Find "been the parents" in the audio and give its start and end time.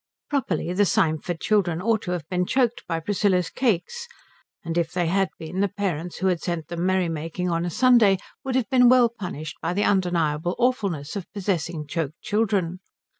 5.37-6.17